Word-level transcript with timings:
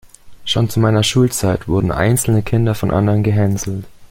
Schon 0.45 0.67
zu 0.67 0.79
meiner 0.79 1.03
Schulzeit 1.03 1.67
wurden 1.67 1.91
einzelne 1.91 2.41
Kinder 2.41 2.73
von 2.73 2.89
anderen 2.89 3.21
gehänselt. 3.21 3.85